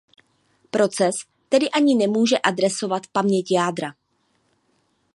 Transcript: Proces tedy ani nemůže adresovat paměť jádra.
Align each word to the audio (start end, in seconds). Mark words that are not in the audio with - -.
Proces 0.71 1.15
tedy 1.49 1.69
ani 1.69 1.95
nemůže 1.95 2.37
adresovat 2.37 3.07
paměť 3.07 3.51
jádra. 3.51 3.93